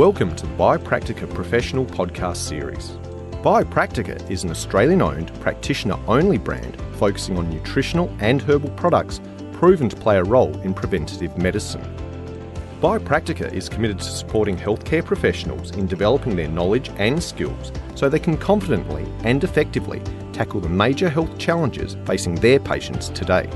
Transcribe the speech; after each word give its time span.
Welcome 0.00 0.34
to 0.36 0.46
the 0.46 0.54
Biopractica 0.54 1.28
Professional 1.34 1.84
Podcast 1.84 2.38
Series. 2.38 2.92
Biopractica 3.42 4.30
is 4.30 4.44
an 4.44 4.50
Australian 4.50 5.02
owned, 5.02 5.30
practitioner 5.42 5.98
only 6.06 6.38
brand 6.38 6.80
focusing 6.94 7.36
on 7.36 7.50
nutritional 7.50 8.10
and 8.18 8.40
herbal 8.40 8.70
products 8.70 9.20
proven 9.52 9.90
to 9.90 9.96
play 9.96 10.16
a 10.16 10.24
role 10.24 10.58
in 10.60 10.72
preventative 10.72 11.36
medicine. 11.36 11.82
Biopractica 12.80 13.52
is 13.52 13.68
committed 13.68 13.98
to 13.98 14.06
supporting 14.06 14.56
healthcare 14.56 15.04
professionals 15.04 15.72
in 15.72 15.86
developing 15.86 16.34
their 16.34 16.48
knowledge 16.48 16.88
and 16.96 17.22
skills 17.22 17.70
so 17.94 18.08
they 18.08 18.18
can 18.18 18.38
confidently 18.38 19.06
and 19.24 19.44
effectively 19.44 20.00
tackle 20.32 20.60
the 20.60 20.68
major 20.70 21.10
health 21.10 21.36
challenges 21.36 21.98
facing 22.06 22.36
their 22.36 22.58
patients 22.58 23.10
today. 23.10 23.50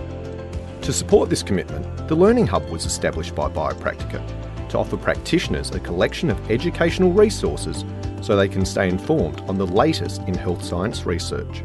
To 0.83 0.93
support 0.93 1.31
this 1.31 1.43
commitment, 1.43 2.07
the 2.07 2.15
Learning 2.15 2.47
Hub 2.47 2.69
was 2.69 2.85
established 2.85 3.35
by 3.35 3.49
Biopractica 3.49 4.44
to 4.75 4.79
offer 4.81 4.97
practitioners 4.97 5.71
a 5.71 5.79
collection 5.79 6.31
of 6.31 6.51
educational 6.51 7.13
resources 7.13 7.85
so 8.21 8.35
they 8.35 8.49
can 8.49 8.67
stay 8.67 8.89
informed 8.89 9.41
on 9.43 9.57
the 9.57 9.67
latest 9.67 10.21
in 10.23 10.35
health 10.35 10.65
science 10.65 11.07
research. 11.07 11.63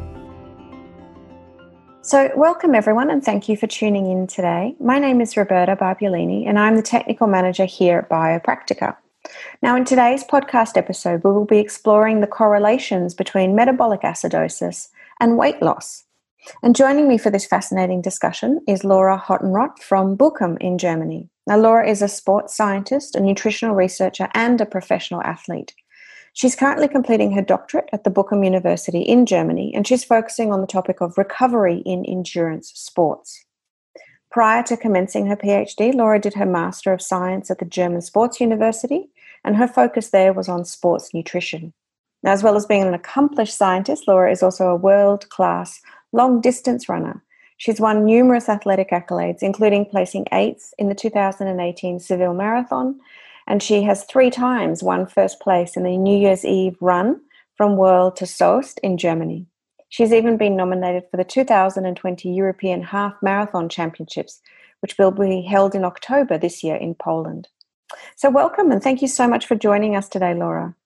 So, 2.02 2.30
welcome 2.36 2.74
everyone, 2.74 3.10
and 3.10 3.22
thank 3.22 3.48
you 3.48 3.56
for 3.56 3.66
tuning 3.66 4.10
in 4.10 4.26
today. 4.26 4.74
My 4.80 4.98
name 4.98 5.20
is 5.20 5.36
Roberta 5.36 5.76
Barbiolini, 5.76 6.48
and 6.48 6.58
I'm 6.58 6.76
the 6.76 6.82
technical 6.82 7.26
manager 7.26 7.64
here 7.64 7.98
at 7.98 8.08
Biopractica. 8.08 8.96
Now, 9.60 9.76
in 9.76 9.84
today's 9.84 10.24
podcast 10.24 10.76
episode, 10.76 11.24
we 11.24 11.32
will 11.32 11.44
be 11.44 11.58
exploring 11.58 12.20
the 12.20 12.26
correlations 12.26 13.12
between 13.12 13.56
metabolic 13.56 14.02
acidosis 14.02 14.88
and 15.18 15.36
weight 15.36 15.60
loss. 15.60 16.04
And 16.62 16.74
joining 16.74 17.06
me 17.06 17.18
for 17.18 17.30
this 17.30 17.44
fascinating 17.44 18.02
discussion 18.02 18.60
is 18.66 18.84
Laura 18.84 19.18
Hottenrott 19.18 19.78
from 19.80 20.16
Bochum 20.16 20.56
in 20.58 20.78
Germany. 20.78 21.28
Now, 21.50 21.58
Laura 21.58 21.84
is 21.84 22.00
a 22.00 22.06
sports 22.06 22.56
scientist, 22.56 23.16
a 23.16 23.20
nutritional 23.20 23.74
researcher, 23.74 24.28
and 24.34 24.60
a 24.60 24.64
professional 24.64 25.20
athlete. 25.24 25.74
She's 26.32 26.54
currently 26.54 26.86
completing 26.86 27.32
her 27.32 27.42
doctorate 27.42 27.88
at 27.92 28.04
the 28.04 28.10
Bochum 28.10 28.44
University 28.44 29.00
in 29.00 29.26
Germany, 29.26 29.72
and 29.74 29.84
she's 29.84 30.04
focusing 30.04 30.52
on 30.52 30.60
the 30.60 30.68
topic 30.68 31.00
of 31.00 31.18
recovery 31.18 31.78
in 31.78 32.04
endurance 32.04 32.70
sports. 32.76 33.44
Prior 34.30 34.62
to 34.62 34.76
commencing 34.76 35.26
her 35.26 35.34
PhD, 35.34 35.92
Laura 35.92 36.20
did 36.20 36.34
her 36.34 36.46
Master 36.46 36.92
of 36.92 37.02
Science 37.02 37.50
at 37.50 37.58
the 37.58 37.64
German 37.64 38.02
Sports 38.02 38.40
University, 38.40 39.10
and 39.42 39.56
her 39.56 39.66
focus 39.66 40.10
there 40.10 40.32
was 40.32 40.48
on 40.48 40.64
sports 40.64 41.12
nutrition. 41.12 41.72
Now, 42.22 42.30
as 42.30 42.44
well 42.44 42.54
as 42.54 42.64
being 42.64 42.86
an 42.86 42.94
accomplished 42.94 43.58
scientist, 43.58 44.06
Laura 44.06 44.30
is 44.30 44.44
also 44.44 44.68
a 44.68 44.76
world 44.76 45.28
class 45.30 45.80
long 46.12 46.40
distance 46.40 46.88
runner. 46.88 47.24
She's 47.60 47.80
won 47.80 48.06
numerous 48.06 48.48
athletic 48.48 48.90
accolades, 48.90 49.42
including 49.42 49.84
placing 49.84 50.26
eighth 50.32 50.72
in 50.78 50.88
the 50.88 50.94
2018 50.94 52.00
Seville 52.00 52.32
Marathon 52.32 52.98
and 53.50 53.60
she 53.60 53.82
has 53.82 54.04
three 54.04 54.30
times 54.30 54.80
won 54.80 55.06
first 55.06 55.40
place 55.40 55.76
in 55.76 55.82
the 55.82 55.96
New 55.96 56.16
Year's 56.16 56.44
Eve 56.44 56.76
run 56.80 57.20
from 57.56 57.76
Werl 57.76 58.14
to 58.14 58.24
Soest 58.24 58.78
in 58.78 58.96
Germany. 58.96 59.44
She's 59.88 60.12
even 60.12 60.36
been 60.36 60.56
nominated 60.56 61.02
for 61.10 61.16
the 61.16 61.24
2020 61.24 62.32
European 62.32 62.80
Half 62.80 63.14
Marathon 63.20 63.68
Championships, 63.68 64.40
which 64.78 64.96
will 64.98 65.10
be 65.10 65.42
held 65.42 65.74
in 65.74 65.84
October 65.84 66.38
this 66.38 66.62
year 66.62 66.76
in 66.76 66.94
Poland. 66.94 67.48
So, 68.14 68.30
welcome 68.30 68.70
and 68.70 68.80
thank 68.80 69.02
you 69.02 69.08
so 69.08 69.26
much 69.26 69.46
for 69.46 69.56
joining 69.56 69.96
us 69.96 70.08
today, 70.08 70.32
Laura. 70.32 70.76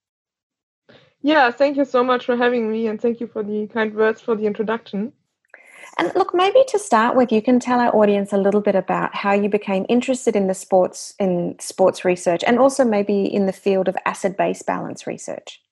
Yeah, 1.20 1.50
thank 1.50 1.77
you 1.77 1.84
so 1.84 2.02
much 2.02 2.25
for 2.25 2.34
having 2.34 2.72
me 2.72 2.86
and 2.86 2.98
thank 2.98 3.20
you 3.20 3.27
for 3.27 3.42
the 3.42 3.67
kind 3.67 3.95
words 3.95 4.22
for 4.22 4.34
the 4.34 4.47
introduction. 4.47 5.12
And 5.97 6.12
look, 6.17 6.34
maybe 6.34 6.64
to 6.69 6.78
start 6.78 7.17
with, 7.17 7.31
you 7.31 7.41
can 7.41 7.61
tell 7.61 7.78
our 7.78 7.95
audience 7.95 8.33
a 8.33 8.37
little 8.39 8.61
bit 8.61 8.75
about 8.75 9.14
how 9.14 9.33
you 9.33 9.48
became 9.48 9.87
interested 9.89 10.34
in 10.34 10.48
the 10.48 10.55
sports 10.55 11.14
in 11.19 11.56
sports 11.61 12.05
research, 12.05 12.42
and 12.47 12.59
also 12.59 12.84
maybe 12.84 13.25
in 13.33 13.47
the 13.47 13.53
field 13.53 13.89
of 13.89 13.97
acid-base 14.05 14.62
balance 14.62 15.06
research. 15.06 15.62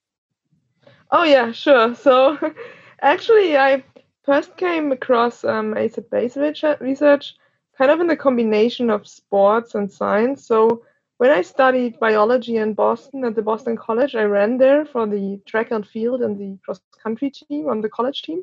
Oh 1.11 1.25
yeah, 1.25 1.53
sure. 1.53 1.95
So 1.95 2.39
actually, 3.03 3.57
I 3.57 3.83
first 4.25 4.57
came 4.57 4.93
across 4.93 5.45
um, 5.45 5.77
acid-base 5.77 6.37
research 6.37 7.35
kind 7.77 7.91
of 7.91 8.01
in 8.01 8.07
the 8.07 8.17
combination 8.17 8.91
of 8.91 9.09
sports 9.09 9.75
and 9.75 9.91
science. 9.91 10.47
So 10.47 10.85
when 11.17 11.31
I 11.31 11.43
studied 11.43 11.99
biology 11.99 12.57
in 12.57 12.75
Boston 12.75 13.25
at 13.25 13.35
the 13.35 13.43
Boston 13.43 13.77
College, 13.77 14.15
I 14.15 14.25
ran 14.25 14.59
there 14.59 14.85
for 14.85 15.07
the 15.07 15.41
track 15.47 15.71
and 15.71 15.87
field 15.87 16.23
and 16.23 16.39
the 16.39 16.59
cross 16.65 16.81
country 17.03 17.31
team 17.31 17.69
on 17.69 17.81
the 17.81 17.89
college 17.89 18.23
team. 18.23 18.43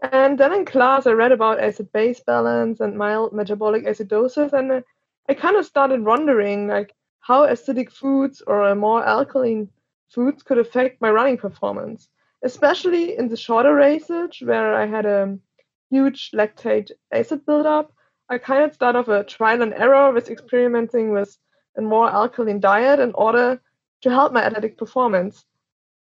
And 0.00 0.38
then 0.38 0.52
in 0.52 0.64
class, 0.64 1.06
I 1.06 1.12
read 1.12 1.32
about 1.32 1.60
acid 1.60 1.92
base 1.92 2.20
balance 2.20 2.80
and 2.80 2.96
mild 2.96 3.32
metabolic 3.32 3.84
acidosis. 3.84 4.52
And 4.52 4.84
I 5.28 5.34
kind 5.34 5.56
of 5.56 5.66
started 5.66 6.04
wondering 6.04 6.68
like 6.68 6.94
how 7.20 7.46
acidic 7.46 7.90
foods 7.90 8.42
or 8.46 8.74
more 8.74 9.04
alkaline 9.04 9.68
foods 10.08 10.42
could 10.42 10.58
affect 10.58 11.00
my 11.00 11.10
running 11.10 11.36
performance, 11.36 12.08
especially 12.44 13.16
in 13.18 13.28
the 13.28 13.36
shorter 13.36 13.74
races 13.74 14.40
where 14.40 14.74
I 14.74 14.86
had 14.86 15.04
a 15.04 15.38
huge 15.90 16.30
lactate 16.32 16.92
acid 17.12 17.44
buildup. 17.44 17.92
I 18.28 18.38
kind 18.38 18.64
of 18.64 18.74
started 18.74 18.98
off 19.00 19.08
a 19.08 19.24
trial 19.24 19.62
and 19.62 19.74
error 19.74 20.12
with 20.12 20.30
experimenting 20.30 21.12
with 21.12 21.36
a 21.76 21.82
more 21.82 22.08
alkaline 22.10 22.60
diet 22.60 23.00
in 23.00 23.12
order 23.14 23.60
to 24.02 24.10
help 24.10 24.32
my 24.32 24.44
athletic 24.44 24.78
performance. 24.78 25.44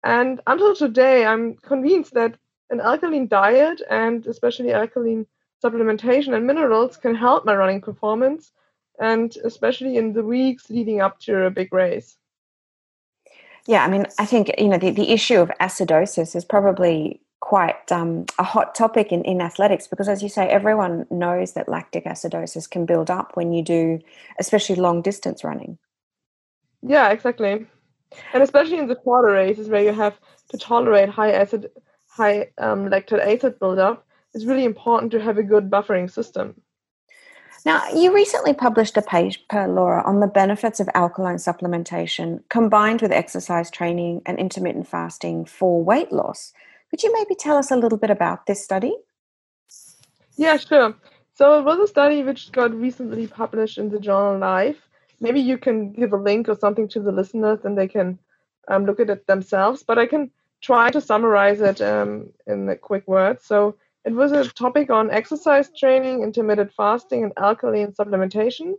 And 0.03 0.41
until 0.47 0.75
today, 0.75 1.25
I'm 1.25 1.56
convinced 1.56 2.13
that 2.13 2.38
an 2.69 2.80
alkaline 2.80 3.28
diet 3.28 3.81
and 3.90 4.25
especially 4.28 4.72
alkaline 4.72 5.25
supplementation 5.63 6.35
and 6.35 6.47
minerals 6.47 6.97
can 6.97 7.16
help 7.16 7.46
my 7.46 7.56
running 7.56 7.81
performance 7.81 8.52
and 9.00 9.38
especially 9.44 9.97
in 9.97 10.13
the 10.13 10.24
weeks 10.24 10.69
leading 10.69 11.02
up 11.02 11.19
to 11.19 11.46
a 11.46 11.52
big 11.52 11.74
race. 11.74 12.18
Yeah, 13.68 13.84
I 13.84 13.90
mean, 13.90 14.06
I 14.18 14.25
think 14.25 14.52
you 14.58 14.68
know 14.68 14.78
the, 14.78 14.91
the 14.91 15.12
issue 15.12 15.40
of 15.40 15.52
acidosis 15.62 16.35
is 16.35 16.46
probably 16.46 17.22
quite 17.40 17.91
um, 17.91 18.25
a 18.38 18.44
hot 18.44 18.75
topic 18.75 19.12
in, 19.12 19.24
in 19.24 19.41
athletics 19.41 19.88
because, 19.88 20.09
as 20.09 20.24
you 20.24 20.29
say, 20.29 20.47
everyone 20.47 21.06
knows 21.09 21.53
that 21.53 21.69
lactic 21.69 22.06
acidosis 22.06 22.69
can 22.69 22.85
build 22.85 23.09
up 23.09 23.35
when 23.35 23.53
you 23.53 23.62
do, 23.63 24.00
especially 24.40 24.75
long 24.75 25.02
distance 25.02 25.44
running. 25.44 25.78
Yeah, 26.81 27.09
exactly, 27.09 27.68
and 28.34 28.44
especially 28.44 28.79
in 28.79 28.88
the 28.88 28.96
quarter 28.96 29.34
races 29.34 29.69
where 29.69 29.84
you 29.84 29.94
have 29.94 30.19
to 30.50 30.58
tolerate 30.58 31.09
high 31.09 31.31
acid 31.31 31.69
high 32.19 32.52
um, 32.57 32.90
lactic 32.90 33.22
acid 33.22 33.59
buildup, 33.59 34.06
it's 34.34 34.46
really 34.46 34.66
important 34.66 35.12
to 35.13 35.22
have 35.22 35.38
a 35.38 35.50
good 35.53 35.69
buffering 35.69 36.12
system. 36.12 36.62
Now, 37.66 37.90
you 37.90 38.13
recently 38.13 38.53
published 38.53 38.97
a 38.97 39.02
paper, 39.02 39.68
Laura, 39.68 40.02
on 40.06 40.19
the 40.19 40.28
benefits 40.28 40.79
of 40.79 40.90
alkaline 40.94 41.38
supplementation 41.38 42.44
combined 42.50 43.02
with 43.02 43.12
exercise 43.12 43.69
training 43.69 44.22
and 44.25 44.40
intermittent 44.40 44.88
fasting 44.88 45.46
for 45.46 45.84
weight 45.84 46.12
loss. 46.12 46.53
Could 46.90 47.03
you 47.03 47.12
maybe 47.13 47.35
tell 47.35 47.58
us 47.58 47.72
a 47.72 47.75
little 47.75 47.97
bit 47.97 48.09
about 48.09 48.46
this 48.46 48.63
study? 48.63 48.96
Yeah, 50.38 50.58
sure. 50.58 50.96
So 51.34 51.59
it 51.59 51.66
was 51.66 51.79
a 51.79 51.88
study 51.88 52.24
which 52.24 52.52
got 52.52 52.74
recently 52.74 53.28
published 53.28 53.78
in 53.78 53.90
the 53.90 54.00
journal 54.00 54.38
Life. 54.40 54.79
Maybe 55.19 55.41
you 55.41 55.58
can 55.58 55.91
give 55.91 56.13
a 56.13 56.18
link 56.18 56.47
or 56.47 56.56
something 56.56 56.88
to 56.90 57.02
the 57.02 57.12
listeners 57.12 57.59
and 57.66 57.78
they 57.78 57.90
can 57.90 58.19
um, 58.69 58.85
look 58.85 59.00
at 59.02 59.09
it 59.09 59.28
themselves. 59.28 59.84
But 59.84 60.00
I 60.00 60.06
can 60.06 60.31
try 60.62 60.90
to 60.90 61.02
summarize 61.02 61.62
it 61.62 61.81
um, 61.81 62.30
in 62.47 62.68
a 62.70 62.75
quick 62.75 63.08
word. 63.08 63.42
So 63.42 63.75
it 64.06 64.14
was 64.14 64.31
a 64.31 64.47
topic 64.47 64.90
on 64.90 65.12
exercise 65.12 65.70
training, 65.78 66.24
intermittent 66.24 66.74
fasting, 66.74 67.24
and 67.24 67.34
alkaline 67.38 67.92
supplementation 67.94 68.74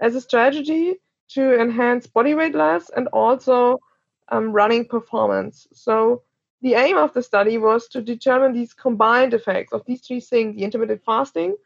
as 0.00 0.14
a 0.14 0.20
strategy 0.20 0.96
to 1.30 1.60
enhance 1.60 2.06
body 2.06 2.34
weight 2.34 2.54
loss 2.54 2.90
and 2.90 3.08
also 3.08 3.80
um, 4.28 4.52
running 4.52 4.84
performance. 4.84 5.66
So 5.72 6.22
the 6.62 6.74
aim 6.74 6.96
of 6.96 7.12
the 7.12 7.22
study 7.22 7.58
was 7.58 7.88
to 7.88 8.02
determine 8.02 8.52
these 8.52 8.72
combined 8.72 9.34
effects 9.34 9.72
of 9.72 9.84
these 9.86 10.00
three 10.00 10.20
things: 10.20 10.56
the 10.56 10.64
intermittent 10.64 11.02
fasting, 11.04 11.56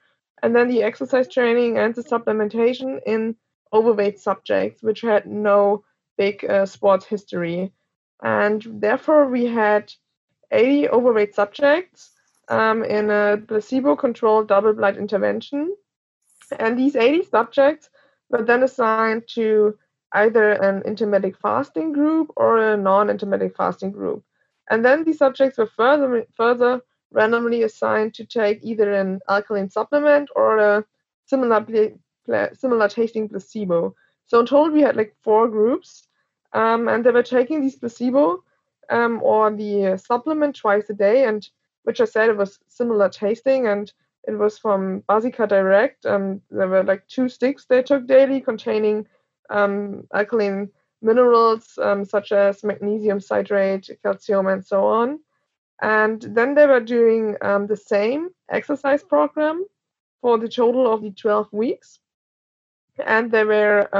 and 0.43 0.54
then 0.54 0.69
the 0.69 0.83
exercise 0.83 1.28
training 1.28 1.78
and 1.78 1.94
the 1.94 2.03
supplementation 2.03 3.00
in 3.06 3.37
overweight 3.72 4.19
subjects, 4.19 4.83
which 4.83 5.00
had 5.00 5.27
no 5.27 5.84
big 6.16 6.44
uh, 6.44 6.66
sports 6.66 7.04
history 7.04 7.72
and 8.22 8.65
therefore 8.80 9.27
we 9.27 9.47
had 9.47 9.92
80 10.51 10.89
overweight 10.91 11.34
subjects 11.34 12.13
um, 12.48 12.84
in 12.84 13.10
a 13.10 13.39
placebo-controlled 13.48 14.48
double-blind 14.48 14.97
intervention, 14.97 15.74
and 16.59 16.78
these 16.78 16.97
80 16.97 17.24
subjects 17.24 17.91
were 18.30 18.42
then 18.42 18.63
assigned 18.63 19.24
to 19.34 19.77
either 20.13 20.53
an 20.53 20.83
intermittent 20.83 21.36
fasting 21.36 21.92
group 21.92 22.30
or 22.36 22.59
a 22.59 22.77
non-intermittent 22.77 23.57
fasting 23.57 23.91
group. 23.91 24.24
And 24.71 24.84
then 24.84 25.04
these 25.04 25.19
subjects 25.19 25.59
were 25.59 25.66
further 25.66 26.27
further 26.36 26.80
randomly 27.12 27.62
assigned 27.62 28.15
to 28.15 28.24
take 28.24 28.60
either 28.62 28.92
an 28.92 29.21
alkaline 29.28 29.71
supplement 29.71 30.28
or 30.34 30.59
a 30.59 30.84
similar 31.27 31.65
similar 32.53 32.89
tasting 32.89 33.28
placebo. 33.28 33.95
So 34.27 34.41
in 34.41 34.47
total, 34.47 34.72
we 34.72 34.83
had 34.83 34.97
like 34.97 35.15
four 35.22 35.48
groups, 35.48 36.09
um, 36.53 36.89
and 36.89 37.04
they 37.04 37.10
were 37.10 37.22
taking 37.22 37.60
these 37.60 37.77
placebo 37.77 38.43
um, 38.91 39.21
or 39.22 39.51
the 39.51 39.97
supplement 39.97 40.57
twice 40.57 40.89
a 40.91 40.95
day, 40.95 41.25
and 41.25 41.48
which 41.84 42.01
I 42.01 42.04
said 42.04 42.28
it 42.28 42.37
was 42.37 42.59
similar 42.69 43.09
tasting, 43.09 43.66
and 43.66 43.93
it 44.27 44.33
was 44.37 44.59
from 44.59 45.03
Basica 45.09 45.48
Direct. 45.48 46.04
Um, 46.04 46.43
there 46.51 46.69
were 46.69 46.83
like 46.83 47.07
two 47.07 47.28
sticks 47.28 47.65
they 47.65 47.83
took 47.83 48.07
daily 48.07 48.41
containing 48.41 49.07
um, 49.51 50.07
alkaline 50.13 50.71
minerals 51.03 51.78
um, 51.81 52.04
such 52.04 52.33
as 52.33 52.65
magnesium 52.65 53.21
citrate, 53.21 53.89
calcium, 54.03 54.47
and 54.48 54.65
so 54.65 54.84
on. 54.87 55.21
And 55.81 56.21
then 56.22 56.54
they 56.54 56.66
were 56.66 56.81
doing 56.81 57.37
um, 57.43 57.66
the 57.66 57.77
same 57.77 58.31
exercise 58.51 59.03
program 59.03 59.65
for 60.21 60.39
the 60.39 60.48
total 60.48 60.93
of 60.93 61.03
the 61.03 61.10
12 61.10 61.53
weeks. 61.53 62.01
And 63.04 63.31
they 63.31 63.45
were 63.45 63.95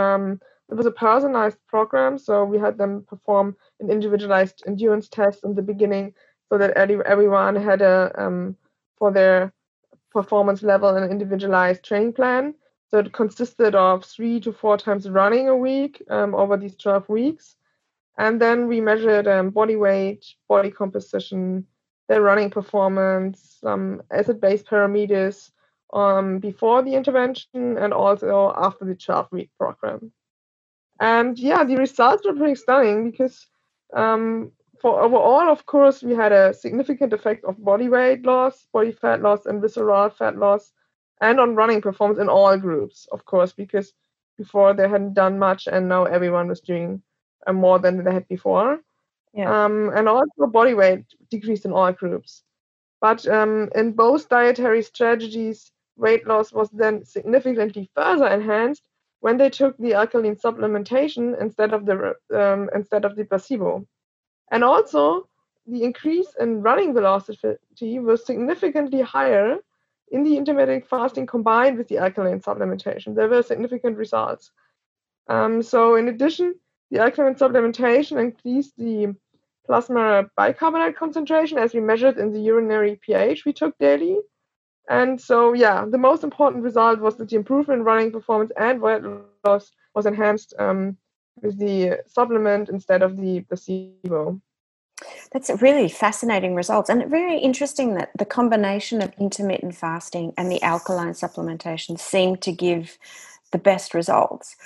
it 0.69 0.75
was 0.75 0.87
a 0.87 0.91
personalized 0.91 1.59
program, 1.69 2.19
so 2.19 2.45
we 2.45 2.59
had 2.59 2.79
them 2.79 3.05
perform 3.09 3.57
an 3.81 3.91
individualized 3.91 4.63
endurance 4.67 5.09
test 5.09 5.45
in 5.45 5.55
the 5.55 5.63
beginning, 5.63 6.15
so 6.49 6.59
that 6.59 6.77
everyone 6.77 7.57
had 7.57 7.83
a 7.83 8.13
um, 8.17 8.57
for 8.99 9.13
their 9.13 9.53
performance 10.13 10.63
level 10.63 10.97
an 10.97 11.11
individualized 11.11 11.85
training 11.85 12.13
plan. 12.13 12.55
So 12.89 12.99
it 12.99 13.13
consisted 13.13 13.75
of 13.75 14.05
three 14.05 14.41
to 14.41 14.53
four 14.53 14.79
times 14.79 15.11
running 15.11 15.49
a 15.49 15.57
week 15.57 16.03
um, 16.09 16.35
over 16.35 16.57
these 16.57 16.77
12 16.77 17.09
weeks. 17.09 17.57
And 18.17 18.41
then 18.41 18.67
we 18.67 18.81
measured 18.81 19.29
um, 19.29 19.51
body 19.51 19.77
weight, 19.77 20.25
body 20.49 20.71
composition, 20.71 21.67
their 22.09 22.23
running 22.23 22.51
performance, 22.51 23.59
some 23.61 24.03
acid 24.11 24.41
base 24.41 24.63
parameters 24.63 25.51
um, 25.93 26.39
before 26.39 26.83
the 26.83 26.95
intervention 26.95 27.77
and 27.77 27.93
also 27.93 28.55
after 28.57 28.85
the 28.85 28.95
12 28.95 29.29
week 29.33 29.51
program. 29.59 30.13
And 31.01 31.39
yeah, 31.39 31.65
the 31.65 31.77
results 31.77 32.25
were 32.27 32.35
pretty 32.35 32.55
stunning 32.55 33.11
because 33.11 33.47
um, 33.93 34.53
for 34.81 35.01
overall, 35.01 35.51
of 35.51 35.67
course, 35.67 36.03
we 36.03 36.15
had 36.15 36.33
a 36.33 36.55
significant 36.55 37.13
effect 37.13 37.45
of 37.45 37.63
body 37.63 37.89
weight 37.89 38.25
loss, 38.25 38.67
body 38.73 38.93
fat 38.93 39.23
loss, 39.23 39.47
and 39.47 39.61
visceral 39.61 40.11
fat 40.11 40.37
loss, 40.37 40.73
and 41.21 41.41
on 41.41 41.55
running 41.55 41.81
performance 41.81 42.19
in 42.19 42.29
all 42.29 42.57
groups, 42.57 43.07
of 43.13 43.25
course, 43.25 43.53
because 43.53 43.93
before 44.37 44.75
they 44.75 44.89
hadn't 44.89 45.15
done 45.15 45.39
much 45.39 45.67
and 45.67 45.89
now 45.89 46.05
everyone 46.05 46.49
was 46.49 46.61
doing 46.61 47.03
uh, 47.47 47.53
more 47.53 47.79
than 47.79 48.05
they 48.05 48.13
had 48.13 48.29
before. 48.29 48.81
Yeah. 49.33 49.65
Um, 49.65 49.91
and 49.95 50.09
also 50.09 50.47
body 50.47 50.75
weight 50.75 51.05
decreased 51.31 51.65
in 51.65 51.73
all 51.73 51.93
groups. 51.93 52.43
But 53.01 53.27
um, 53.29 53.71
in 53.75 53.93
both 53.93 54.29
dietary 54.29 54.83
strategies, 54.83 55.71
weight 55.97 56.27
loss 56.27 56.53
was 56.53 56.71
then 56.71 57.05
significantly 57.05 57.91
further 57.95 58.27
enhanced 58.29 58.89
when 59.21 59.37
they 59.37 59.51
took 59.51 59.77
the 59.79 59.95
alkaline 59.95 60.37
supplementation 60.37 61.41
instead 61.41 61.73
of 61.73 61.87
the 61.87 62.15
um, 62.35 62.71
instead 62.75 63.05
of 63.05 63.17
the 63.17 63.25
placebo. 63.25 63.87
And 64.51 64.63
also, 64.63 65.29
the 65.67 65.83
increase 65.83 66.35
in 66.39 66.63
running 66.63 66.95
velocity 66.95 67.99
was 67.99 68.25
significantly 68.25 69.01
higher 69.01 69.59
in 70.13 70.23
the 70.23 70.37
intermittent 70.37 70.87
fasting 70.89 71.27
combined 71.27 71.77
with 71.77 71.89
the 71.89 71.99
alkaline 71.99 72.41
supplementation. 72.41 73.15
There 73.15 73.29
were 73.29 73.43
significant 73.43 73.97
results. 73.97 74.53
Um, 75.29 75.63
so, 75.63 75.97
in 75.97 76.09
addition, 76.09 76.55
the 76.91 77.01
alkaline 77.01 77.35
supplementation 77.35 78.21
increased 78.21 78.77
the 78.77 79.17
plasma 79.67 80.27
bicarbonate 80.37 80.97
concentration 80.97 81.59
as 81.59 81.75
we 81.75 81.81
measured 81.81 82.19
in 82.19 82.33
the 82.33 82.39
urinary 82.39 83.01
pH 83.05 83.45
we 83.45 83.53
took 83.53 83.77
daily. 83.79 84.19
And 84.89 85.21
so, 85.21 85.53
yeah, 85.53 85.85
the 85.85 85.99
most 85.99 86.23
important 86.23 86.63
result 86.63 87.01
was 87.01 87.17
that 87.17 87.29
the 87.29 87.37
improvement 87.37 87.81
in 87.81 87.85
running 87.85 88.13
performance 88.13 88.53
and 88.57 88.81
weight 88.81 89.03
loss 89.45 89.73
was 89.95 90.07
enhanced 90.07 90.55
um, 90.59 90.97
with 91.43 91.59
the 91.59 92.01
supplement 92.07 92.69
instead 92.69 93.03
of 93.03 93.17
the 93.17 93.41
placebo. 93.41 94.41
That's 95.33 95.51
really 95.61 95.89
fascinating 95.89 96.55
results, 96.55 96.89
and 96.89 97.11
very 97.11 97.39
interesting 97.39 97.95
that 97.95 98.11
the 98.17 98.25
combination 98.25 99.03
of 99.03 99.13
intermittent 99.19 99.75
fasting 99.75 100.33
and 100.39 100.51
the 100.51 100.63
alkaline 100.63 101.13
supplementation 101.13 101.99
seem 101.99 102.37
to 102.37 102.53
give 102.53 102.97
the 103.53 103.59
best 103.59 103.93
results. 103.93 104.57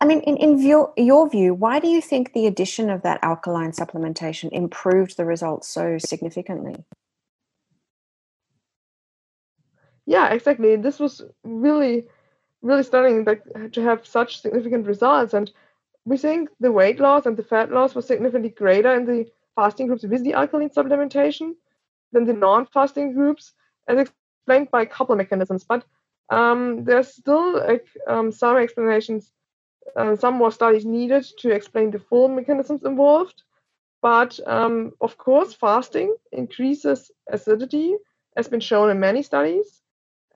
I 0.00 0.06
mean, 0.06 0.20
in, 0.20 0.36
in 0.36 0.58
your, 0.64 0.92
your 0.96 1.28
view, 1.28 1.54
why 1.54 1.80
do 1.80 1.88
you 1.88 2.00
think 2.00 2.32
the 2.32 2.46
addition 2.46 2.88
of 2.88 3.02
that 3.02 3.18
alkaline 3.22 3.72
supplementation 3.72 4.50
improved 4.50 5.16
the 5.16 5.24
results 5.24 5.68
so 5.68 5.98
significantly? 5.98 6.84
Yeah, 10.10 10.32
exactly. 10.34 10.74
This 10.74 10.98
was 10.98 11.22
really, 11.44 12.08
really 12.62 12.82
stunning 12.82 13.24
like, 13.24 13.44
to 13.72 13.80
have 13.80 14.04
such 14.04 14.40
significant 14.40 14.88
results. 14.88 15.34
And 15.34 15.52
we 16.04 16.16
think 16.16 16.48
the 16.58 16.72
weight 16.72 16.98
loss 16.98 17.26
and 17.26 17.36
the 17.36 17.44
fat 17.44 17.70
loss 17.70 17.94
was 17.94 18.08
significantly 18.08 18.50
greater 18.50 18.92
in 18.92 19.06
the 19.06 19.26
fasting 19.54 19.86
groups 19.86 20.02
with 20.02 20.24
the 20.24 20.34
alkaline 20.34 20.70
supplementation 20.70 21.52
than 22.10 22.24
the 22.24 22.32
non-fasting 22.32 23.12
groups, 23.14 23.52
as 23.86 23.98
explained 24.00 24.68
by 24.72 24.82
a 24.82 24.86
couple 24.86 25.12
of 25.12 25.18
mechanisms. 25.18 25.62
But 25.62 25.84
um, 26.28 26.82
there's 26.82 27.14
still 27.14 27.58
like, 27.58 27.86
um, 28.08 28.32
some 28.32 28.56
explanations, 28.56 29.30
uh, 29.96 30.16
some 30.16 30.34
more 30.34 30.50
studies 30.50 30.84
needed 30.84 31.24
to 31.38 31.52
explain 31.52 31.92
the 31.92 32.00
full 32.00 32.26
mechanisms 32.26 32.82
involved. 32.84 33.44
But 34.02 34.40
um, 34.44 34.90
of 35.00 35.16
course, 35.18 35.54
fasting 35.54 36.16
increases 36.32 37.12
acidity, 37.30 37.94
has 38.36 38.48
been 38.48 38.60
shown 38.60 38.90
in 38.90 38.98
many 38.98 39.22
studies. 39.22 39.79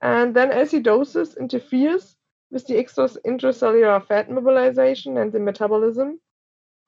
And 0.01 0.35
then 0.35 0.51
acidosis 0.51 1.37
interferes 1.37 2.15
with 2.51 2.67
the 2.67 2.75
intracellular 2.75 4.05
fat 4.05 4.29
mobilization 4.29 5.17
and 5.17 5.31
the 5.31 5.39
metabolism. 5.39 6.19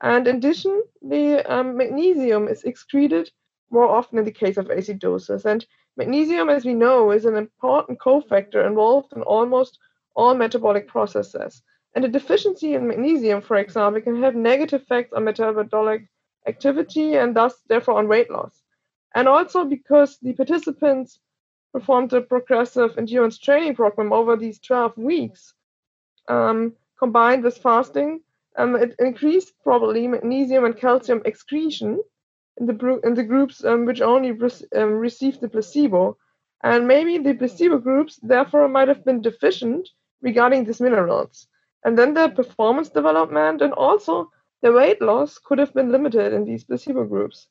And 0.01 0.27
in 0.27 0.37
addition, 0.37 0.83
the 1.01 1.43
um, 1.51 1.77
magnesium 1.77 2.47
is 2.47 2.63
excreted 2.63 3.31
more 3.69 3.87
often 3.87 4.19
in 4.19 4.25
the 4.25 4.31
case 4.31 4.57
of 4.57 4.67
acidosis. 4.67 5.45
And 5.45 5.65
magnesium, 5.97 6.49
as 6.49 6.65
we 6.65 6.73
know, 6.73 7.11
is 7.11 7.25
an 7.25 7.35
important 7.35 7.99
cofactor 7.99 8.65
involved 8.65 9.13
in 9.13 9.23
almost 9.23 9.79
all 10.15 10.35
metabolic 10.35 10.87
processes. 10.87 11.61
And 11.95 12.05
a 12.05 12.09
deficiency 12.09 12.75
in 12.75 12.87
magnesium, 12.87 13.41
for 13.41 13.57
example, 13.57 14.01
can 14.01 14.21
have 14.21 14.35
negative 14.35 14.83
effects 14.83 15.13
on 15.13 15.23
metabolic 15.23 16.07
activity 16.47 17.15
and 17.15 17.35
thus, 17.35 17.55
therefore, 17.67 17.95
on 17.95 18.07
weight 18.07 18.29
loss. 18.29 18.61
And 19.15 19.27
also 19.27 19.65
because 19.65 20.17
the 20.21 20.33
participants 20.33 21.19
performed 21.73 22.13
a 22.13 22.21
progressive 22.21 22.97
endurance 22.97 23.37
training 23.37 23.75
program 23.75 24.13
over 24.13 24.35
these 24.35 24.59
12 24.59 24.97
weeks, 24.97 25.53
um, 26.27 26.73
combined 26.99 27.43
with 27.43 27.57
fasting, 27.57 28.21
um, 28.57 28.75
it 28.75 28.95
increased 28.99 29.53
probably 29.63 30.07
magnesium 30.07 30.65
and 30.65 30.75
calcium 30.75 31.21
excretion 31.25 32.01
in 32.57 32.65
the, 32.65 32.99
in 33.03 33.13
the 33.13 33.23
groups 33.23 33.63
um, 33.63 33.85
which 33.85 34.01
only 34.01 34.31
re- 34.31 34.49
um, 34.75 34.93
received 34.93 35.41
the 35.41 35.49
placebo. 35.49 36.17
And 36.63 36.87
maybe 36.87 37.19
the 37.19 37.35
placebo 37.35 37.77
groups 37.77 38.19
therefore 38.23 38.67
might 38.67 38.87
have 38.87 39.05
been 39.05 39.21
deficient 39.21 39.89
regarding 40.21 40.65
these 40.65 40.81
minerals. 40.81 41.47
And 41.85 41.97
then 41.97 42.15
their 42.15 42.29
performance 42.29 42.89
development 42.89 43.61
and 43.61 43.73
also 43.73 44.31
their 44.61 44.73
weight 44.73 45.01
loss 45.01 45.37
could 45.37 45.59
have 45.59 45.73
been 45.73 45.91
limited 45.91 46.33
in 46.33 46.45
these 46.45 46.63
placebo 46.63 47.05
groups. 47.05 47.47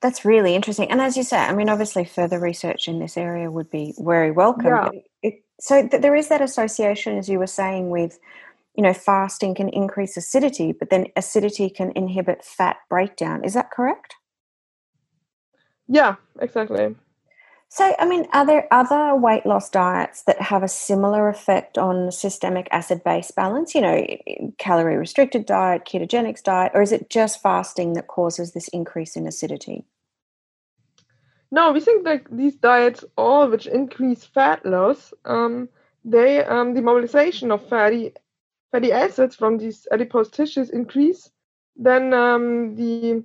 That's 0.00 0.24
really 0.24 0.54
interesting. 0.54 0.90
And 0.90 1.00
as 1.00 1.16
you 1.16 1.24
say, 1.24 1.38
I 1.38 1.52
mean, 1.52 1.68
obviously, 1.68 2.04
further 2.04 2.38
research 2.38 2.86
in 2.86 3.00
this 3.00 3.16
area 3.16 3.50
would 3.50 3.70
be 3.70 3.94
very 3.98 4.30
welcome. 4.30 4.66
Yeah. 4.66 4.90
It, 5.22 5.44
so 5.60 5.86
th- 5.86 6.00
there 6.02 6.14
is 6.14 6.28
that 6.28 6.40
association, 6.40 7.18
as 7.18 7.28
you 7.28 7.38
were 7.38 7.48
saying, 7.48 7.90
with 7.90 8.18
you 8.78 8.82
know, 8.82 8.94
fasting 8.94 9.56
can 9.56 9.68
increase 9.70 10.16
acidity, 10.16 10.70
but 10.70 10.88
then 10.88 11.08
acidity 11.16 11.68
can 11.68 11.90
inhibit 11.96 12.44
fat 12.44 12.76
breakdown. 12.88 13.42
Is 13.42 13.54
that 13.54 13.72
correct? 13.72 14.14
Yeah, 15.88 16.14
exactly. 16.40 16.94
So, 17.70 17.94
I 17.98 18.06
mean, 18.06 18.26
are 18.32 18.46
there 18.46 18.66
other 18.70 19.14
weight 19.14 19.44
loss 19.44 19.68
diets 19.68 20.22
that 20.22 20.40
have 20.40 20.62
a 20.62 20.68
similar 20.68 21.28
effect 21.28 21.76
on 21.76 22.10
systemic 22.10 22.66
acid 22.70 23.04
base 23.04 23.30
balance? 23.30 23.74
You 23.74 23.82
know, 23.82 24.06
calorie 24.56 24.96
restricted 24.96 25.44
diet, 25.44 25.84
ketogenics 25.84 26.42
diet, 26.42 26.72
or 26.74 26.80
is 26.80 26.92
it 26.92 27.10
just 27.10 27.42
fasting 27.42 27.92
that 27.92 28.06
causes 28.06 28.52
this 28.52 28.68
increase 28.68 29.16
in 29.16 29.26
acidity? 29.26 29.84
No, 31.50 31.72
we 31.72 31.80
think 31.80 32.04
that 32.04 32.22
these 32.30 32.56
diets, 32.56 33.04
all 33.16 33.48
which 33.48 33.66
increase 33.66 34.24
fat 34.24 34.64
loss, 34.64 35.12
um, 35.26 35.68
they 36.04 36.44
um, 36.44 36.72
the 36.72 36.82
mobilization 36.82 37.50
of 37.50 37.68
fatty 37.68 38.12
fatty 38.72 38.92
acids 38.92 39.36
from 39.36 39.58
these 39.58 39.86
adipose 39.92 40.30
tissues 40.30 40.70
increase, 40.70 41.30
then 41.76 42.14
um, 42.14 42.76
the 42.76 43.24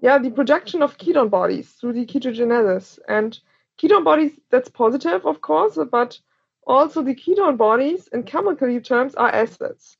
yeah 0.00 0.18
the 0.18 0.30
production 0.30 0.82
of 0.82 0.98
ketone 0.98 1.30
bodies 1.30 1.70
through 1.70 1.92
the 1.92 2.06
ketogenesis 2.06 2.98
and 3.08 3.40
ketone 3.80 4.04
bodies 4.04 4.32
that's 4.50 4.68
positive 4.68 5.24
of 5.24 5.40
course 5.40 5.78
but 5.90 6.18
also 6.66 7.02
the 7.02 7.14
ketone 7.14 7.56
bodies 7.56 8.08
in 8.12 8.22
chemical 8.22 8.80
terms 8.80 9.14
are 9.14 9.34
acids 9.34 9.96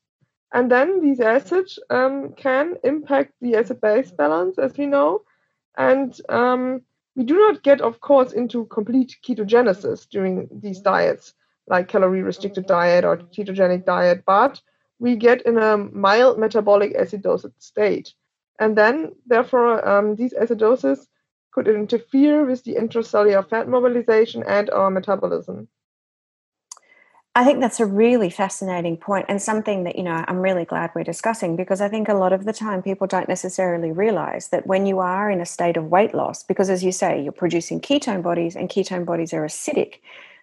and 0.53 0.69
then 0.69 0.99
these 1.01 1.21
acids 1.21 1.79
um, 1.89 2.33
can 2.33 2.75
impact 2.83 3.33
the 3.41 3.55
acid 3.55 3.79
base 3.81 4.11
balance 4.11 4.57
as 4.59 4.77
we 4.77 4.85
know 4.85 5.21
and 5.77 6.19
um, 6.29 6.81
we 7.15 7.23
do 7.23 7.37
not 7.37 7.63
get 7.63 7.81
of 7.81 7.99
course 7.99 8.33
into 8.33 8.65
complete 8.65 9.17
ketogenesis 9.23 10.07
during 10.09 10.47
these 10.51 10.79
diets 10.79 11.33
like 11.67 11.87
calorie 11.87 12.21
restricted 12.21 12.65
diet 12.67 13.05
or 13.05 13.17
ketogenic 13.17 13.85
diet, 13.85 14.23
but 14.25 14.61
we 14.99 15.15
get 15.15 15.41
in 15.43 15.57
a 15.57 15.77
mild 15.77 16.37
metabolic 16.37 16.95
acidosis 16.95 17.53
state. 17.59 18.13
And 18.59 18.77
then, 18.77 19.13
therefore, 19.25 19.87
um, 19.87 20.15
these 20.15 20.33
acidoses 20.33 21.07
could 21.51 21.67
interfere 21.67 22.45
with 22.45 22.63
the 22.63 22.75
intracellular 22.75 23.47
fat 23.47 23.67
mobilization 23.67 24.43
and 24.47 24.69
our 24.69 24.89
metabolism. 24.89 25.67
I 27.33 27.45
think 27.45 27.61
that's 27.61 27.79
a 27.79 27.85
really 27.85 28.29
fascinating 28.29 28.97
point 28.97 29.25
and 29.29 29.41
something 29.41 29.85
that, 29.85 29.95
you 29.95 30.03
know, 30.03 30.25
I'm 30.27 30.39
really 30.39 30.65
glad 30.65 30.91
we're 30.93 31.05
discussing 31.05 31.55
because 31.55 31.79
I 31.79 31.87
think 31.87 32.09
a 32.09 32.13
lot 32.13 32.33
of 32.33 32.43
the 32.43 32.51
time 32.51 32.81
people 32.81 33.07
don't 33.07 33.29
necessarily 33.29 33.89
realize 33.89 34.49
that 34.49 34.67
when 34.67 34.85
you 34.85 34.99
are 34.99 35.31
in 35.31 35.39
a 35.39 35.45
state 35.45 35.77
of 35.77 35.85
weight 35.85 36.13
loss, 36.13 36.43
because 36.43 36.69
as 36.69 36.83
you 36.83 36.91
say, 36.91 37.23
you're 37.23 37.31
producing 37.31 37.79
ketone 37.79 38.21
bodies 38.21 38.57
and 38.57 38.69
ketone 38.69 39.05
bodies 39.05 39.31
are 39.31 39.45
acidic, 39.45 39.99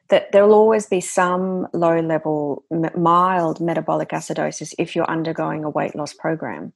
that 0.08 0.32
there 0.32 0.46
will 0.46 0.54
always 0.54 0.86
be 0.86 1.02
some 1.02 1.68
low 1.74 2.00
level, 2.00 2.64
mild 2.96 3.60
metabolic 3.60 4.08
acidosis 4.08 4.72
if 4.78 4.96
you're 4.96 5.10
undergoing 5.10 5.64
a 5.64 5.70
weight 5.70 5.94
loss 5.94 6.14
program. 6.14 6.72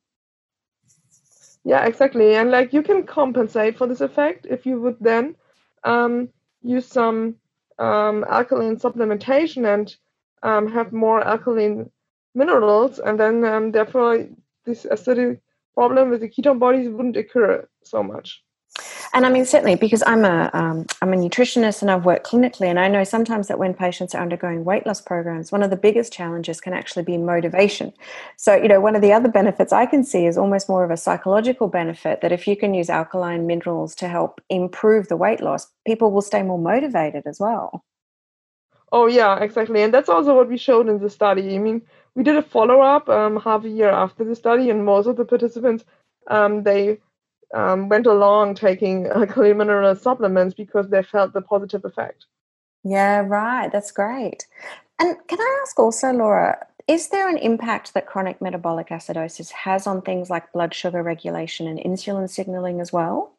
Yeah, 1.64 1.85
exactly. 1.87 2.35
And 2.35 2.50
like 2.50 2.73
you 2.73 2.83
can 2.83 3.04
compensate 3.04 3.78
for 3.78 3.87
this 3.87 4.00
effect 4.00 4.47
if 4.50 4.66
you 4.66 4.81
would 4.81 4.97
then 5.00 5.37
um, 5.85 6.28
use 6.62 6.87
some 6.87 7.37
um, 7.78 8.25
alkaline 8.28 8.76
supplementation 8.76 9.73
and 9.73 9.95
um, 10.42 10.71
have 10.73 10.92
more 10.92 11.21
alkaline 11.23 11.90
minerals, 12.35 12.99
and 12.99 13.19
then 13.19 13.45
um, 13.45 13.71
therefore 13.71 14.26
this 14.64 14.85
acidic 14.87 15.40
problem 15.75 16.11
with 16.11 16.21
the 16.21 16.28
ketone 16.28 16.59
bodies 16.59 16.88
wouldn't 16.88 17.16
occur 17.16 17.66
so 17.85 18.02
much. 18.02 18.42
And 19.14 19.26
I 19.26 19.28
mean, 19.31 19.45
certainly 19.45 19.75
because 19.75 20.02
I'm 20.07 20.25
a 20.25 20.50
am 20.54 20.87
um, 21.02 21.12
a 21.12 21.16
nutritionist 21.16 21.83
and 21.83 21.90
I've 21.90 22.07
worked 22.07 22.26
clinically, 22.26 22.69
and 22.69 22.81
I 22.81 22.88
know 22.88 23.04
sometimes 23.04 23.47
that 23.49 23.59
when 23.59 23.75
patients 23.75 24.14
are 24.14 24.23
undergoing 24.23 24.64
weight 24.64 24.87
loss 24.87 25.02
programs, 25.02 25.52
one 25.52 25.62
of 25.62 25.69
the 25.69 25.76
biggest 25.76 26.14
challenges 26.14 26.62
can 26.62 26.73
actually 26.73 27.02
be 27.02 27.19
motivation. 27.19 27.92
So, 28.38 28.54
you 28.54 28.69
know, 28.69 28.81
one 28.81 28.97
of 28.97 29.02
the 29.02 29.12
other 29.12 29.28
benefits 29.28 29.71
I 29.73 29.85
can 29.85 30.02
see 30.02 30.25
is 30.25 30.38
almost 30.38 30.69
more 30.69 30.83
of 30.83 30.90
a 30.90 30.97
psychological 30.97 31.69
benefit 31.69 32.23
that 32.23 32.33
if 32.33 32.49
you 32.49 32.57
can 32.57 32.73
use 32.73 32.88
alkaline 32.88 33.47
minerals 33.47 33.95
to 33.97 34.09
help 34.09 34.40
improve 34.49 35.09
the 35.09 35.16
weight 35.16 35.42
loss, 35.42 35.71
people 35.87 36.11
will 36.11 36.23
stay 36.23 36.42
more 36.42 36.59
motivated 36.59 37.25
as 37.26 37.38
well. 37.38 37.85
Oh 38.92 39.07
yeah, 39.07 39.38
exactly, 39.40 39.83
and 39.83 39.92
that's 39.92 40.09
also 40.09 40.35
what 40.35 40.49
we 40.49 40.57
showed 40.57 40.88
in 40.88 40.99
the 40.99 41.11
study. 41.11 41.54
I 41.54 41.59
mean, 41.59 41.83
we 42.14 42.23
did 42.23 42.37
a 42.37 42.42
follow 42.42 42.81
up 42.81 43.11
um, 43.11 43.38
half 43.40 43.64
a 43.64 43.69
year 43.69 43.90
after 43.90 44.25
the 44.25 44.35
study, 44.35 44.71
and 44.71 44.87
most 44.87 45.07
of 45.07 45.16
the 45.16 45.25
participants 45.26 45.85
um, 46.28 46.62
they 46.62 46.99
um, 47.54 47.88
went 47.88 48.06
along 48.06 48.54
taking 48.54 49.11
uh, 49.11 49.26
mineral 49.37 49.94
supplements 49.94 50.54
because 50.54 50.88
they 50.88 51.02
felt 51.02 51.32
the 51.32 51.42
positive 51.42 51.85
effect. 51.85 52.26
Yeah, 52.85 53.21
right. 53.26 53.71
That's 53.71 53.92
great. 53.92 54.47
And 54.99 55.16
can 55.28 55.40
I 55.40 55.61
ask 55.62 55.78
also, 55.78 56.12
Laura, 56.12 56.66
is 56.88 57.09
there 57.09 57.28
an 57.28 57.38
impact 57.38 57.94
that 57.94 58.06
chronic 58.06 58.40
metabolic 58.40 58.88
acidosis 58.88 59.50
has 59.50 59.87
on 59.87 60.02
things 60.02 60.30
like 60.30 60.52
blood 60.52 60.75
sugar 60.75 61.02
regulation 61.02 61.66
and 61.66 61.78
insulin 61.78 62.28
signaling 62.28 62.80
as 62.80 62.92
well? 62.92 63.32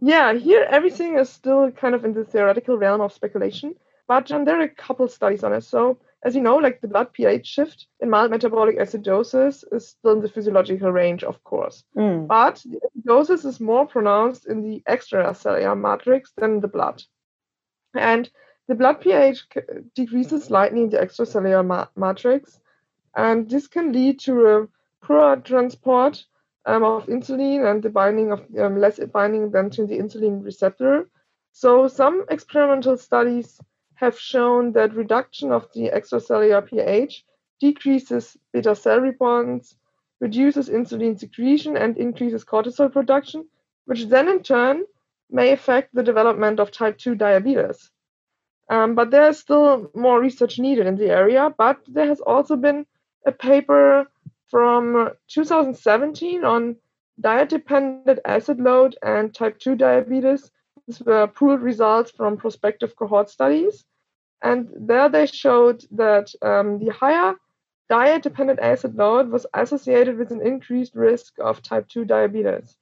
Yeah, 0.00 0.32
here 0.32 0.66
everything 0.68 1.18
is 1.18 1.28
still 1.28 1.70
kind 1.70 1.94
of 1.94 2.04
in 2.04 2.14
the 2.14 2.24
theoretical 2.24 2.78
realm 2.78 3.00
of 3.00 3.12
speculation, 3.12 3.74
but 4.08 4.30
um, 4.32 4.44
there 4.44 4.58
are 4.58 4.62
a 4.62 4.68
couple 4.68 5.06
studies 5.08 5.44
on 5.44 5.52
it. 5.52 5.62
So 5.62 5.98
as 6.22 6.34
you 6.34 6.42
know, 6.42 6.56
like 6.56 6.80
the 6.80 6.88
blood 6.88 7.12
pH 7.12 7.46
shift 7.46 7.86
in 8.00 8.10
mild 8.10 8.30
metabolic 8.30 8.78
acidosis 8.78 9.64
is 9.72 9.88
still 9.88 10.12
in 10.12 10.20
the 10.20 10.28
physiological 10.28 10.92
range, 10.92 11.24
of 11.24 11.42
course. 11.44 11.84
Mm. 11.96 12.26
But 12.26 12.62
the 12.64 12.80
acidosis 12.88 13.46
is 13.46 13.60
more 13.60 13.86
pronounced 13.86 14.46
in 14.46 14.62
the 14.62 14.82
extracellular 14.88 15.80
matrix 15.80 16.32
than 16.36 16.60
the 16.60 16.68
blood. 16.68 17.02
And 17.94 18.30
the 18.68 18.74
blood 18.74 19.00
pH 19.00 19.46
decreases 19.94 20.44
slightly 20.44 20.82
in 20.82 20.90
the 20.90 20.98
extracellular 20.98 21.66
ma- 21.66 21.88
matrix, 21.96 22.60
and 23.16 23.48
this 23.48 23.66
can 23.66 23.92
lead 23.92 24.20
to 24.20 24.46
a 24.46 24.68
poor 25.02 25.36
transport 25.36 26.24
um, 26.66 26.84
of 26.84 27.06
insulin 27.06 27.68
and 27.68 27.82
the 27.82 27.90
binding 27.90 28.30
of 28.30 28.44
um, 28.58 28.78
less 28.78 29.00
binding 29.12 29.50
than 29.50 29.70
to 29.70 29.86
the 29.86 29.98
insulin 29.98 30.44
receptor. 30.44 31.08
So 31.52 31.88
some 31.88 32.26
experimental 32.28 32.96
studies 32.96 33.58
have 34.00 34.18
shown 34.18 34.72
that 34.72 34.94
reduction 34.94 35.52
of 35.52 35.68
the 35.74 35.90
extracellular 35.90 36.64
pH 36.66 37.24
decreases 37.60 38.36
beta 38.52 38.74
cell 38.74 38.98
response, 38.98 39.76
reduces 40.20 40.70
insulin 40.70 41.18
secretion, 41.18 41.76
and 41.76 41.98
increases 41.98 42.42
cortisol 42.42 42.90
production, 42.90 43.46
which 43.84 44.06
then 44.06 44.28
in 44.28 44.42
turn 44.42 44.84
may 45.30 45.52
affect 45.52 45.94
the 45.94 46.02
development 46.02 46.58
of 46.58 46.70
type 46.70 46.96
2 46.96 47.14
diabetes. 47.14 47.90
Um, 48.70 48.94
but 48.94 49.10
there 49.10 49.28
is 49.28 49.38
still 49.38 49.90
more 49.94 50.18
research 50.18 50.58
needed 50.58 50.86
in 50.86 50.96
the 50.96 51.10
area. 51.10 51.52
But 51.58 51.80
there 51.86 52.06
has 52.06 52.20
also 52.20 52.56
been 52.56 52.86
a 53.26 53.32
paper 53.32 54.06
from 54.48 55.10
2017 55.28 56.44
on 56.44 56.76
diet 57.20 57.50
dependent 57.50 58.20
acid 58.24 58.60
load 58.60 58.96
and 59.02 59.34
type 59.34 59.58
2 59.58 59.74
diabetes. 59.76 60.50
These 60.86 61.02
were 61.02 61.26
pooled 61.26 61.60
results 61.60 62.10
from 62.12 62.38
prospective 62.38 62.96
cohort 62.96 63.28
studies. 63.28 63.84
And 64.42 64.68
there 64.74 65.08
they 65.08 65.26
showed 65.26 65.84
that 65.92 66.32
um, 66.42 66.78
the 66.78 66.88
higher 66.88 67.34
diet 67.88 68.22
dependent 68.22 68.60
acid 68.60 68.94
load 68.94 69.30
was 69.30 69.46
associated 69.52 70.16
with 70.16 70.30
an 70.30 70.40
increased 70.46 70.94
risk 70.94 71.34
of 71.40 71.62
type 71.62 71.88
2 71.88 72.04
diabetes. 72.04 72.76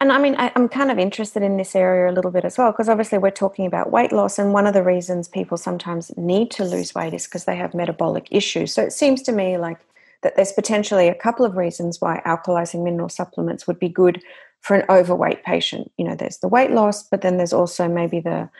And 0.00 0.10
I 0.10 0.18
mean, 0.18 0.34
I, 0.36 0.50
am 0.56 0.68
kind 0.68 0.90
of 0.90 0.98
interested 0.98 1.44
in 1.44 1.58
this 1.58 1.76
area 1.76 2.10
a 2.10 2.14
little 2.14 2.32
bit 2.32 2.44
as 2.44 2.58
well, 2.58 2.72
because 2.72 2.88
obviously 2.88 3.18
we're 3.18 3.30
talking 3.30 3.66
about 3.66 3.92
weight 3.92 4.10
loss, 4.10 4.36
and 4.36 4.52
one 4.52 4.66
of 4.66 4.74
the 4.74 4.82
reasons 4.82 5.28
people 5.28 5.56
sometimes 5.56 6.10
need 6.16 6.50
to 6.52 6.64
lose 6.64 6.92
weight 6.92 7.14
is 7.14 7.26
because 7.26 7.44
they 7.44 7.54
have 7.54 7.72
metabolic 7.72 8.26
issues. 8.32 8.74
So 8.74 8.82
it 8.82 8.92
seems 8.92 9.22
to 9.22 9.30
me 9.30 9.58
like 9.58 9.78
that 10.22 10.34
there's 10.34 10.50
potentially 10.50 11.06
a 11.06 11.14
couple 11.14 11.46
of 11.46 11.56
reasons 11.56 12.00
why 12.00 12.20
alkalizing 12.26 12.82
mineral 12.82 13.08
supplements 13.08 13.68
would 13.68 13.78
be 13.78 13.88
good 13.88 14.20
for 14.60 14.74
an 14.74 14.86
overweight 14.88 15.44
patient. 15.44 15.92
You 15.98 16.06
know, 16.06 16.16
there's 16.16 16.38
the 16.38 16.48
weight 16.48 16.72
loss, 16.72 17.04
but 17.04 17.20
then 17.20 17.36
there's 17.36 17.52
also 17.52 17.86
maybe 17.86 18.18
the 18.18 18.50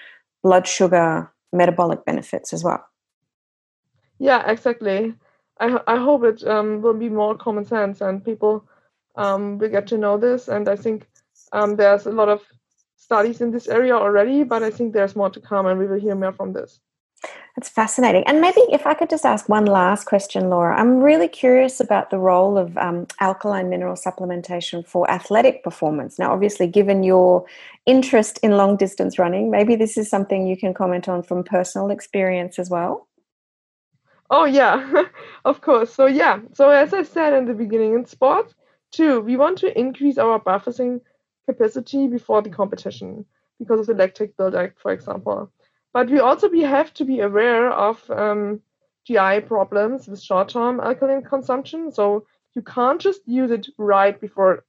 blood 0.44 0.68
sugar 0.68 1.28
metabolic 1.52 2.04
benefits 2.04 2.52
as 2.52 2.64
well. 2.64 2.84
Yeah, 4.18 4.50
exactly. 4.50 5.14
I, 5.60 5.80
I 5.86 5.96
hope 5.96 6.24
it 6.24 6.46
um, 6.46 6.80
will 6.80 6.94
be 6.94 7.08
more 7.08 7.36
common 7.36 7.64
sense 7.64 8.00
and 8.00 8.24
people 8.24 8.64
um, 9.16 9.58
will 9.58 9.68
get 9.68 9.86
to 9.88 9.98
know 9.98 10.16
this. 10.18 10.48
And 10.48 10.68
I 10.68 10.76
think 10.76 11.06
um, 11.52 11.76
there's 11.76 12.06
a 12.06 12.12
lot 12.12 12.28
of 12.28 12.42
studies 12.96 13.40
in 13.40 13.50
this 13.50 13.68
area 13.68 13.94
already, 13.94 14.44
but 14.44 14.62
I 14.62 14.70
think 14.70 14.92
there's 14.92 15.16
more 15.16 15.30
to 15.30 15.40
come 15.40 15.66
and 15.66 15.78
we 15.78 15.86
will 15.86 16.00
hear 16.00 16.14
more 16.14 16.32
from 16.32 16.52
this. 16.52 16.80
That's 17.56 17.68
fascinating. 17.68 18.24
And 18.26 18.40
maybe 18.40 18.62
if 18.70 18.86
I 18.86 18.94
could 18.94 19.10
just 19.10 19.26
ask 19.26 19.46
one 19.46 19.66
last 19.66 20.06
question, 20.06 20.48
Laura, 20.48 20.74
I'm 20.74 21.00
really 21.00 21.28
curious 21.28 21.80
about 21.80 22.08
the 22.08 22.18
role 22.18 22.56
of 22.56 22.78
um, 22.78 23.06
alkaline 23.20 23.68
mineral 23.68 23.94
supplementation 23.94 24.86
for 24.86 25.10
athletic 25.10 25.62
performance. 25.62 26.18
Now, 26.18 26.32
obviously, 26.32 26.66
given 26.66 27.02
your 27.02 27.44
interest 27.84 28.38
in 28.42 28.56
long 28.56 28.78
distance 28.78 29.18
running, 29.18 29.50
maybe 29.50 29.76
this 29.76 29.98
is 29.98 30.08
something 30.08 30.46
you 30.46 30.56
can 30.56 30.72
comment 30.72 31.10
on 31.10 31.22
from 31.22 31.44
personal 31.44 31.90
experience 31.90 32.58
as 32.58 32.70
well. 32.70 33.06
Oh, 34.30 34.46
yeah, 34.46 35.04
of 35.44 35.60
course. 35.60 35.92
So, 35.92 36.06
yeah, 36.06 36.40
so 36.54 36.70
as 36.70 36.94
I 36.94 37.02
said 37.02 37.34
in 37.34 37.44
the 37.44 37.52
beginning, 37.52 37.92
in 37.92 38.06
sport, 38.06 38.54
too, 38.92 39.20
we 39.20 39.36
want 39.36 39.58
to 39.58 39.78
increase 39.78 40.16
our 40.16 40.40
buffering 40.40 41.02
capacity 41.46 42.06
before 42.06 42.40
the 42.40 42.48
competition 42.48 43.26
because 43.58 43.80
of 43.80 43.86
the 43.88 43.94
lactic 43.94 44.38
buildup, 44.38 44.70
for 44.80 44.90
example. 44.90 45.52
But 45.92 46.10
we 46.10 46.20
also 46.20 46.48
be, 46.48 46.62
have 46.62 46.94
to 46.94 47.04
be 47.04 47.20
aware 47.20 47.70
of 47.70 48.10
um, 48.10 48.60
GI 49.06 49.40
problems 49.42 50.08
with 50.08 50.22
short-term 50.22 50.80
alkaline 50.80 51.22
consumption. 51.22 51.92
So 51.92 52.26
you 52.54 52.62
can't 52.62 53.00
just 53.00 53.20
use 53.26 53.50
it 53.50 53.68
right 53.78 54.18
before, 54.20 54.64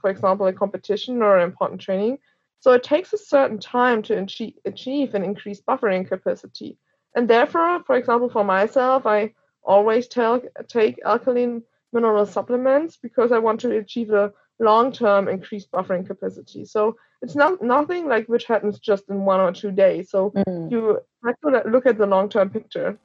for 0.00 0.10
example, 0.10 0.46
a 0.46 0.52
competition 0.52 1.22
or 1.22 1.38
an 1.38 1.44
important 1.44 1.80
training. 1.80 2.18
So 2.60 2.72
it 2.72 2.82
takes 2.82 3.12
a 3.12 3.18
certain 3.18 3.58
time 3.58 4.02
to 4.02 4.26
achieve 4.64 5.14
an 5.14 5.24
increased 5.24 5.64
buffering 5.66 6.08
capacity. 6.08 6.76
And 7.14 7.28
therefore, 7.28 7.82
for 7.84 7.96
example, 7.96 8.28
for 8.28 8.44
myself, 8.44 9.06
I 9.06 9.34
always 9.62 10.08
tell, 10.08 10.40
take 10.66 11.00
alkaline 11.04 11.62
mineral 11.92 12.26
supplements 12.26 12.96
because 12.96 13.32
I 13.32 13.38
want 13.38 13.60
to 13.60 13.76
achieve 13.76 14.10
a 14.10 14.32
long-term 14.60 15.28
increased 15.28 15.70
buffering 15.70 16.06
capacity. 16.06 16.64
So 16.64 16.96
it's 17.22 17.34
not 17.34 17.62
nothing 17.62 18.08
like 18.08 18.26
which 18.26 18.44
happens 18.44 18.78
just 18.78 19.08
in 19.08 19.24
one 19.24 19.40
or 19.40 19.52
two 19.52 19.70
days. 19.70 20.10
So 20.10 20.30
mm. 20.30 20.70
you 20.70 21.00
have 21.24 21.36
to 21.40 21.68
look 21.70 21.86
at 21.86 21.98
the 21.98 22.06
long-term 22.06 22.50
picture. 22.50 22.98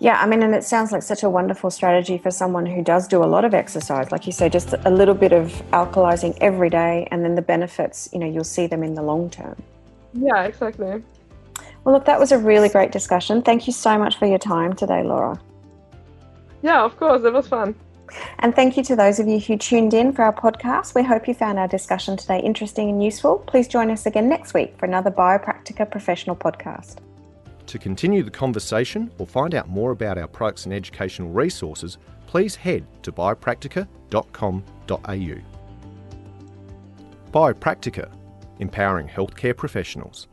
Yeah, 0.00 0.20
I 0.20 0.26
mean, 0.26 0.42
and 0.42 0.54
it 0.54 0.64
sounds 0.64 0.90
like 0.90 1.02
such 1.02 1.22
a 1.22 1.30
wonderful 1.30 1.70
strategy 1.70 2.18
for 2.18 2.30
someone 2.30 2.66
who 2.66 2.82
does 2.82 3.06
do 3.06 3.22
a 3.22 3.26
lot 3.26 3.44
of 3.44 3.54
exercise. 3.54 4.10
Like 4.10 4.26
you 4.26 4.32
say, 4.32 4.48
just 4.48 4.74
a 4.84 4.90
little 4.90 5.14
bit 5.14 5.32
of 5.32 5.50
alkalizing 5.72 6.36
every 6.40 6.68
day, 6.68 7.06
and 7.10 7.24
then 7.24 7.36
the 7.36 7.42
benefits, 7.42 8.08
you 8.12 8.18
know, 8.18 8.26
you'll 8.26 8.44
see 8.44 8.66
them 8.66 8.82
in 8.82 8.94
the 8.94 9.02
long 9.02 9.30
term. 9.30 9.56
Yeah, 10.12 10.42
exactly. 10.42 11.02
Well, 11.84 11.94
look, 11.94 12.06
that 12.06 12.18
was 12.18 12.32
a 12.32 12.38
really 12.38 12.68
great 12.68 12.90
discussion. 12.90 13.42
Thank 13.42 13.66
you 13.66 13.72
so 13.72 13.96
much 13.98 14.18
for 14.18 14.26
your 14.26 14.38
time 14.38 14.72
today, 14.72 15.02
Laura. 15.02 15.40
Yeah, 16.62 16.82
of 16.82 16.96
course. 16.96 17.22
It 17.24 17.32
was 17.32 17.46
fun. 17.46 17.74
And 18.40 18.54
thank 18.54 18.76
you 18.76 18.84
to 18.84 18.96
those 18.96 19.18
of 19.18 19.26
you 19.26 19.38
who 19.38 19.56
tuned 19.56 19.94
in 19.94 20.12
for 20.12 20.22
our 20.22 20.32
podcast. 20.32 20.94
We 20.94 21.02
hope 21.02 21.26
you 21.26 21.34
found 21.34 21.58
our 21.58 21.68
discussion 21.68 22.16
today 22.16 22.40
interesting 22.40 22.90
and 22.90 23.02
useful. 23.02 23.38
Please 23.38 23.68
join 23.68 23.90
us 23.90 24.06
again 24.06 24.28
next 24.28 24.54
week 24.54 24.76
for 24.78 24.86
another 24.86 25.10
Biopractica 25.10 25.90
professional 25.90 26.36
podcast. 26.36 26.98
To 27.66 27.78
continue 27.78 28.22
the 28.22 28.30
conversation 28.30 29.10
or 29.18 29.26
find 29.26 29.54
out 29.54 29.68
more 29.68 29.90
about 29.90 30.18
our 30.18 30.28
products 30.28 30.66
and 30.66 30.74
educational 30.74 31.30
resources, 31.30 31.98
please 32.26 32.54
head 32.54 32.86
to 33.02 33.12
biopractica.com.au. 33.12 35.42
Biopractica, 37.32 38.12
empowering 38.60 39.08
healthcare 39.08 39.56
professionals. 39.56 40.28